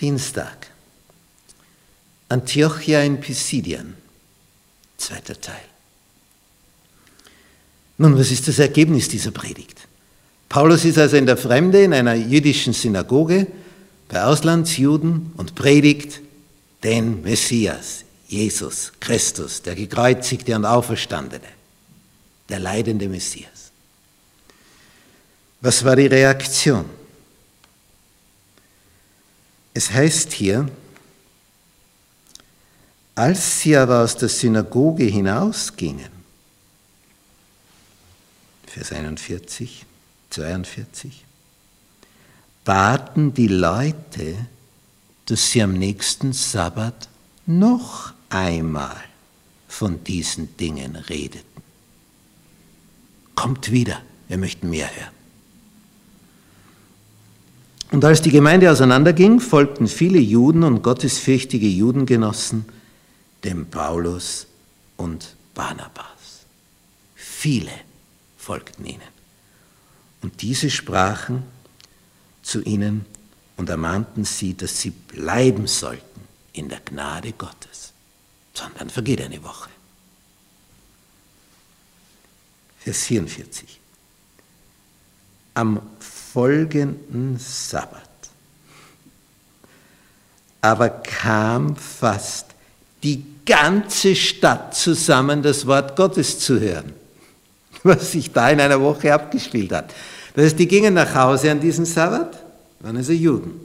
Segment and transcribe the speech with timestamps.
[0.00, 0.68] Dienstag.
[2.28, 3.94] Antiochia in Pisidien.
[4.96, 5.64] Zweiter Teil.
[7.98, 9.86] Nun, was ist das Ergebnis dieser Predigt?
[10.48, 13.46] Paulus ist also in der Fremde in einer jüdischen Synagoge
[14.08, 16.20] bei Auslandsjuden und predigt
[16.82, 21.48] den Messias, Jesus Christus, der gekreuzigte und auferstandene,
[22.48, 23.70] der leidende Messias.
[25.60, 26.84] Was war die Reaktion?
[29.74, 30.70] Es heißt hier,
[33.16, 36.14] als sie aber aus der Synagoge hinausgingen,
[38.66, 39.84] Vers 41,
[40.30, 41.24] 42,
[42.64, 44.46] baten die Leute,
[45.26, 47.08] dass sie am nächsten Sabbat
[47.46, 49.02] noch einmal
[49.68, 51.62] von diesen Dingen redeten.
[53.34, 55.23] Kommt wieder, wir möchten mehr hören.
[57.94, 62.64] Und als die Gemeinde auseinanderging, folgten viele Juden und gottesfürchtige Judengenossen
[63.44, 64.48] dem Paulus
[64.96, 66.44] und Barnabas.
[67.14, 67.70] Viele
[68.36, 69.14] folgten ihnen.
[70.22, 71.44] Und diese sprachen
[72.42, 73.06] zu ihnen
[73.56, 76.20] und ermahnten sie, dass sie bleiben sollten
[76.52, 77.92] in der Gnade Gottes.
[78.54, 79.70] Sondern vergeht eine Woche.
[82.80, 83.78] Vers 44.
[85.54, 85.80] Am
[86.34, 88.14] folgenden Sabbat
[90.64, 92.46] aber kam fast
[93.02, 96.94] die ganze Stadt zusammen, das Wort Gottes zu hören,
[97.82, 99.92] was sich da in einer Woche abgespielt hat.
[100.34, 102.42] Das heißt, die gingen nach Hause an diesem Sabbat,
[102.80, 103.60] waren also Juden,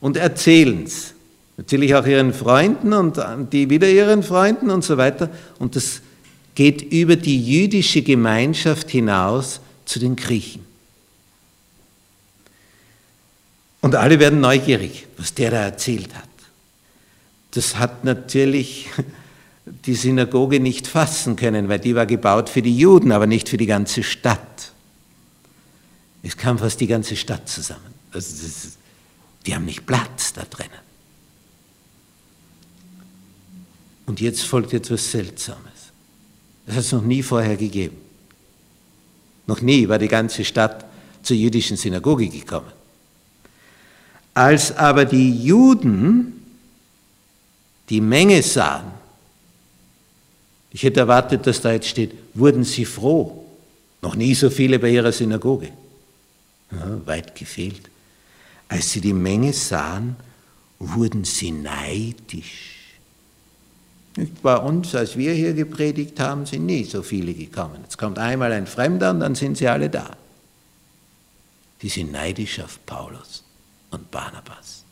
[0.00, 1.12] und erzählen es.
[1.56, 3.18] Natürlich auch ihren Freunden und
[3.52, 5.28] die wieder ihren Freunden und so weiter.
[5.58, 6.02] Und das
[6.54, 10.64] geht über die jüdische Gemeinschaft hinaus zu den Griechen.
[13.86, 16.28] Und alle werden neugierig, was der da erzählt hat.
[17.52, 18.88] Das hat natürlich
[19.64, 23.58] die Synagoge nicht fassen können, weil die war gebaut für die Juden, aber nicht für
[23.58, 24.72] die ganze Stadt.
[26.24, 27.94] Es kam fast die ganze Stadt zusammen.
[28.10, 28.76] Also ist,
[29.46, 30.72] die haben nicht Platz da drinnen.
[34.06, 35.92] Und jetzt folgt etwas Seltsames.
[36.66, 37.98] Das hat es noch nie vorher gegeben.
[39.46, 40.84] Noch nie war die ganze Stadt
[41.22, 42.72] zur jüdischen Synagoge gekommen.
[44.36, 46.44] Als aber die Juden
[47.88, 48.92] die Menge sahen,
[50.70, 53.46] ich hätte erwartet, dass da jetzt steht, wurden sie froh.
[54.02, 55.70] Noch nie so viele bei ihrer Synagoge.
[56.70, 57.88] Ja, weit gefehlt.
[58.68, 60.16] Als sie die Menge sahen,
[60.78, 62.98] wurden sie neidisch.
[64.42, 67.78] Bei uns, als wir hier gepredigt haben, sind nie so viele gekommen.
[67.84, 70.10] Jetzt kommt einmal ein Fremder und dann sind sie alle da.
[71.80, 73.45] Die sind neidisch auf Paulus
[73.90, 74.84] und Barnabas.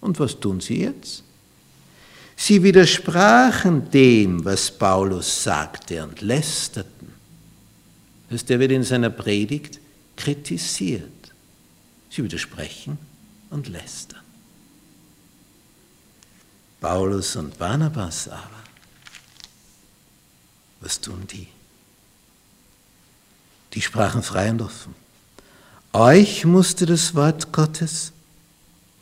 [0.00, 1.22] Und was tun sie jetzt?
[2.36, 7.12] Sie widersprachen dem, was Paulus sagte und lästerten.
[8.30, 9.80] Das der wird in seiner Predigt
[10.16, 11.32] kritisiert.
[12.10, 12.98] Sie widersprechen
[13.50, 14.20] und lästern.
[16.80, 18.62] Paulus und Barnabas aber,
[20.80, 21.48] was tun die?
[23.72, 24.94] Die sprachen frei und offen.
[25.92, 28.12] Euch musste das Wort Gottes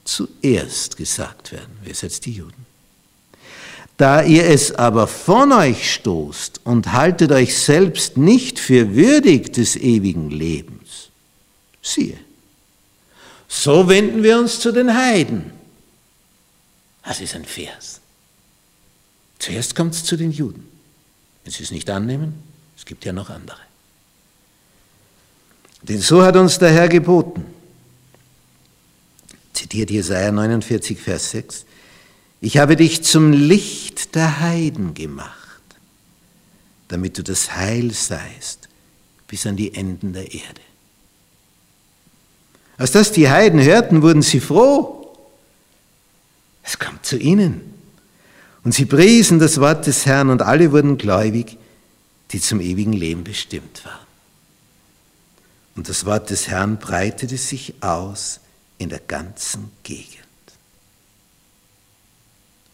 [0.06, 1.76] zuerst gesagt werden.
[1.82, 2.66] Wer jetzt die Juden?
[3.96, 9.76] Da ihr es aber von euch stoßt und haltet euch selbst nicht für würdig des
[9.76, 11.08] ewigen Lebens,
[11.80, 12.18] siehe,
[13.48, 15.50] so wenden wir uns zu den Heiden.
[17.04, 18.00] Das ist ein Vers.
[19.38, 20.68] Zuerst kommt es zu den Juden.
[21.44, 22.34] Wenn sie es nicht annehmen,
[22.76, 23.60] es gibt ja noch andere.
[25.82, 27.44] Denn so hat uns der Herr geboten.
[29.66, 31.64] Zitiert Jesaja 49, Vers 6.
[32.40, 35.34] Ich habe dich zum Licht der Heiden gemacht,
[36.86, 38.68] damit du das Heil seist
[39.26, 40.60] bis an die Enden der Erde.
[42.76, 45.12] Als das die Heiden hörten, wurden sie froh.
[46.62, 47.60] Es kommt zu ihnen.
[48.62, 51.58] Und sie priesen das Wort des Herrn und alle wurden gläubig,
[52.30, 54.06] die zum ewigen Leben bestimmt waren.
[55.74, 58.38] Und das Wort des Herrn breitete sich aus
[58.78, 60.22] in der ganzen Gegend.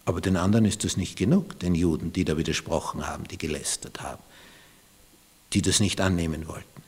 [0.04, 4.00] Aber den anderen ist das nicht genug, den Juden, die da widersprochen haben, die gelästert
[4.00, 4.22] haben,
[5.52, 6.82] die das nicht annehmen wollten.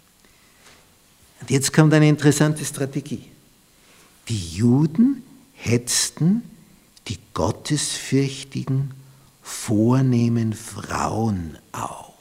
[1.41, 3.31] Und jetzt kommt eine interessante Strategie.
[4.29, 5.23] Die Juden
[5.53, 6.43] hetzten
[7.09, 8.95] die gottesfürchtigen,
[9.43, 12.15] vornehmen Frauen auf.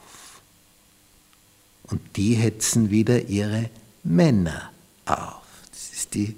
[1.83, 3.69] Und die hetzen wieder ihre
[4.03, 4.71] Männer
[5.05, 5.43] auf.
[5.71, 6.35] Das ist die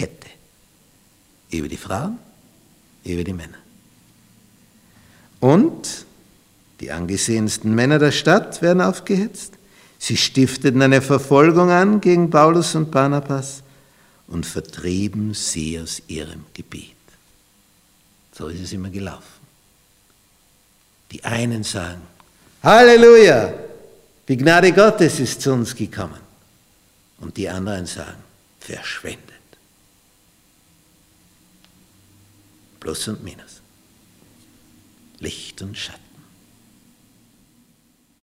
[0.00, 0.28] Kette.
[1.50, 2.18] über die Frauen,
[3.04, 3.58] über die Männer.
[5.40, 6.06] Und
[6.80, 9.54] die angesehensten Männer der Stadt werden aufgehetzt.
[9.98, 13.62] Sie stifteten eine Verfolgung an gegen Paulus und Barnabas
[14.28, 16.96] und vertrieben sie aus ihrem Gebiet.
[18.32, 19.40] So ist es immer gelaufen.
[21.12, 22.00] Die einen sagen,
[22.62, 23.52] Halleluja,
[24.28, 26.20] die Gnade Gottes ist zu uns gekommen.
[27.18, 28.22] Und die anderen sagen,
[28.60, 29.39] verschwendet.
[32.80, 33.60] Plus und Minus.
[35.18, 36.09] Licht und Schatten.